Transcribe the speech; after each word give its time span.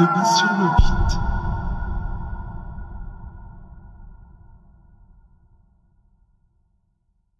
Demain 0.00 0.24
sur 0.24 0.46
le 0.46 0.64
beat. 0.78 1.29